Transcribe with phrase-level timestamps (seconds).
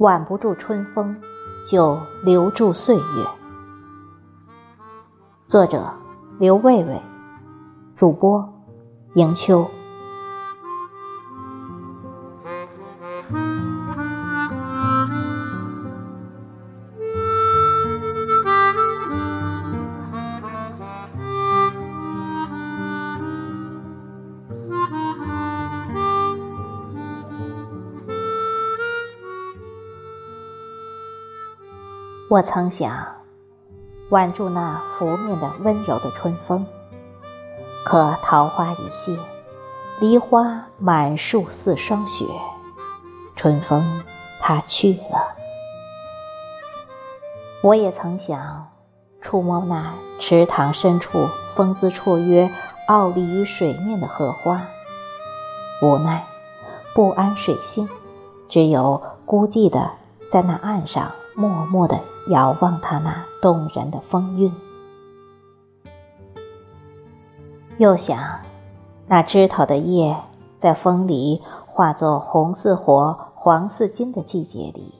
[0.00, 1.14] 挽不住春风，
[1.66, 3.02] 就留住岁月。
[5.46, 5.92] 作者：
[6.38, 7.02] 刘卫卫，
[7.96, 8.50] 主播：
[9.12, 9.70] 迎秋。
[32.30, 33.08] 我曾想
[34.10, 36.64] 挽住那拂面的温柔的春风，
[37.84, 39.18] 可桃花已谢，
[39.98, 42.24] 梨花满树似霜雪，
[43.34, 44.04] 春风
[44.38, 45.34] 它去了。
[47.64, 48.68] 我也曾想
[49.20, 52.48] 触摸那池塘深处风姿绰约、
[52.86, 54.62] 傲立于水面的荷花，
[55.82, 56.24] 无奈
[56.94, 57.88] 不安水性，
[58.48, 59.90] 只有孤寂的
[60.30, 61.10] 在那岸上。
[61.40, 64.52] 默默地遥望它那动人的风韵，
[67.78, 68.40] 又想
[69.06, 70.14] 那枝头的叶
[70.58, 74.92] 在风里化作红似火、黄似金的季节里，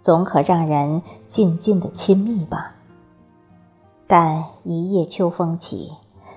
[0.00, 2.76] 总可让人静静的亲密吧。
[4.06, 5.90] 但一夜秋风起，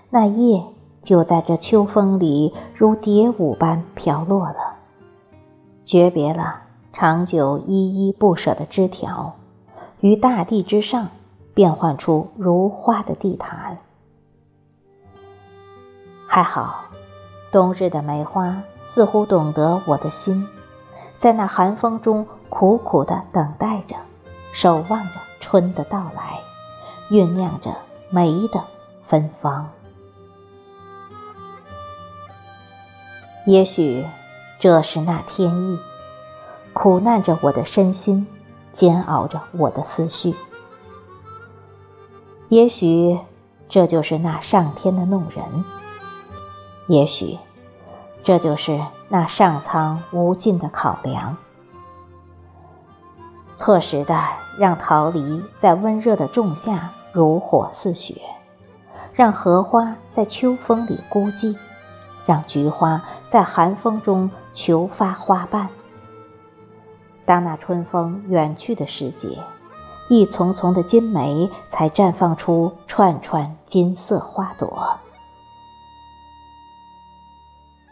[0.10, 0.64] 那叶
[1.04, 4.78] 就在这秋风里如蝶舞般飘落了，
[5.84, 6.64] 诀别了。
[6.98, 9.36] 长久依依不舍的枝条，
[10.00, 11.10] 于大地之上
[11.54, 13.80] 变换出如花的地毯。
[16.26, 16.86] 还好，
[17.52, 20.48] 冬日的梅花似乎懂得我的心，
[21.18, 23.98] 在那寒风中苦苦的等待着，
[24.54, 26.40] 守望着春的到来，
[27.10, 27.76] 酝酿着
[28.10, 28.64] 梅的
[29.06, 29.70] 芬芳。
[33.46, 34.06] 也许，
[34.62, 35.78] 这是那天意。
[36.75, 38.27] 苦难着我的身心，
[38.73, 40.36] 煎熬着我的思绪。
[42.49, 43.17] 也许
[43.69, 45.63] 这就是那上天的弄人，
[46.89, 47.37] 也许
[48.25, 48.77] 这就是
[49.08, 51.37] 那上苍无尽的考量。
[53.55, 54.21] 错时的
[54.59, 58.21] 让桃李在温热的仲夏如火似雪，
[59.13, 61.55] 让荷花在秋风里孤寂，
[62.25, 65.69] 让菊花在寒风中求发花瓣。
[67.25, 69.39] 当那春风远去的时节，
[70.09, 74.97] 一丛丛的金梅才绽放出串串金色花朵。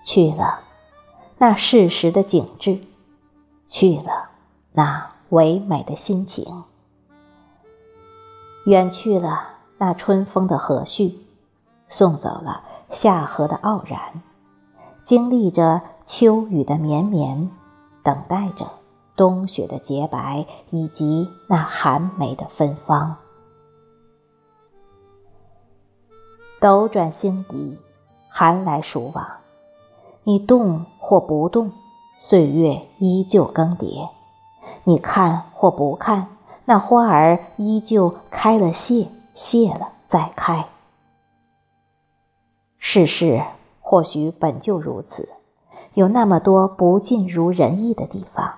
[0.05, 0.59] 去了，
[1.37, 2.77] 那适时的景致；
[3.67, 4.29] 去了，
[4.73, 6.63] 那唯美的心情。
[8.65, 11.15] 远去了那春风的和煦，
[11.87, 12.61] 送走了
[12.91, 14.21] 夏荷的傲然，
[15.03, 17.49] 经历着秋雨的绵绵，
[18.03, 18.69] 等待着。
[19.15, 23.15] 冬雪的洁白，以及那寒梅的芬芳。
[26.59, 27.77] 斗转星移，
[28.29, 29.27] 寒来暑往，
[30.23, 31.71] 你动或不动，
[32.17, 34.09] 岁月依旧更迭；
[34.85, 36.29] 你看或不看，
[36.65, 40.67] 那花儿依旧开了谢，谢了再开。
[42.79, 43.43] 世事
[43.81, 45.29] 或许本就如此，
[45.93, 48.55] 有那么多不尽如人意的地方。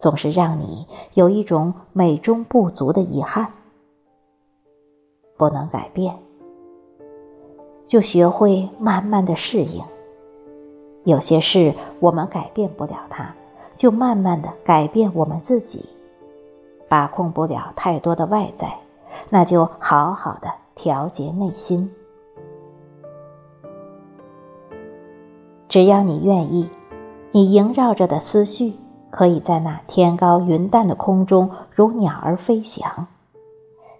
[0.00, 3.52] 总是让你有一种美中不足的遗憾，
[5.36, 6.16] 不能改变，
[7.86, 9.84] 就学会慢慢的适应。
[11.04, 13.34] 有些事我们改变不了它，
[13.76, 15.84] 就慢慢的改变我们自己。
[16.88, 18.74] 把控不了太多的外在，
[19.28, 21.88] 那就好好的调节内心。
[25.68, 26.68] 只要你愿意，
[27.32, 28.72] 你萦绕着的思绪。
[29.10, 33.06] 可以在那天高云淡的空中如鸟儿飞翔，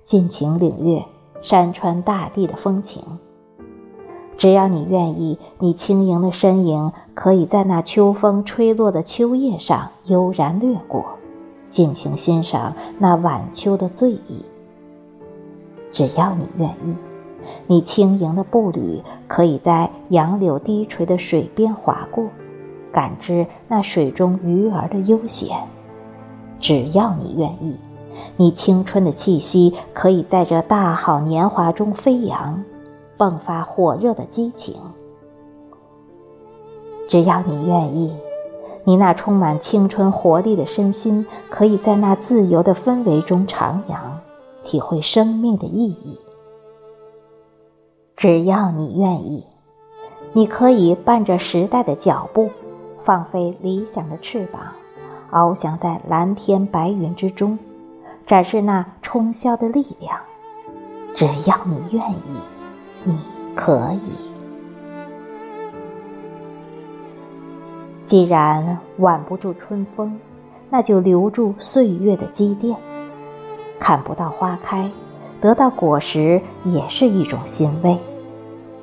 [0.05, 1.05] 尽情领略
[1.43, 3.03] 山川大地的风情。
[4.37, 11.05] 只要你愿意，你轻盈的身影可以在那秋风吹落的秋叶上悠然掠过，
[11.69, 14.43] 尽情欣赏那晚秋的醉意。
[15.93, 16.95] 只要你愿意，
[17.67, 22.25] 你轻盈的步履可以在杨柳低垂的水边划过。
[22.93, 25.57] 感知那水中鱼儿的悠闲，
[26.61, 27.77] 只要你愿意，
[28.37, 32.63] 你青春的气息可以在这大好年华中飞扬，
[33.17, 34.75] 迸发火热的激情。
[37.09, 38.15] 只要你愿意，
[38.85, 43.97] 你那充满青春活力的身心可以在那自由的氛围中徜徉，
[44.65, 46.19] 体会生命的意义。
[48.17, 49.45] 只要你愿意，
[50.33, 52.51] 你可以伴着时代的脚步。
[53.03, 54.61] 放飞理想的翅膀，
[55.31, 57.59] 翱翔在蓝天白云之中，
[58.27, 60.19] 展示那冲霄的力量。
[61.15, 62.39] 只要你愿意，
[63.05, 63.19] 你
[63.55, 64.13] 可以。
[68.05, 70.19] 既然挽不住春风，
[70.69, 72.77] 那就留住岁月的积淀。
[73.79, 74.91] 看不到花开，
[75.41, 77.97] 得到果实也是一种欣慰；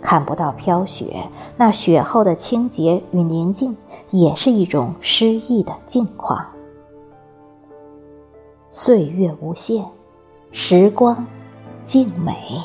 [0.01, 3.77] 看不到飘雪，那雪后的清洁与宁静，
[4.11, 6.45] 也是一种诗意的境况。
[8.69, 9.85] 岁月无限，
[10.51, 11.25] 时光
[11.83, 12.61] 静美。